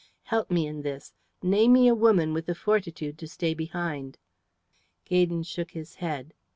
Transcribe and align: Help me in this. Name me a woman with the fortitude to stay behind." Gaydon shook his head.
Help 0.23 0.49
me 0.49 0.65
in 0.65 0.81
this. 0.81 1.13
Name 1.43 1.73
me 1.73 1.87
a 1.87 1.93
woman 1.93 2.33
with 2.33 2.47
the 2.47 2.55
fortitude 2.55 3.19
to 3.19 3.27
stay 3.27 3.53
behind." 3.53 4.17
Gaydon 5.05 5.43
shook 5.43 5.69
his 5.69 5.93
head. 5.93 6.33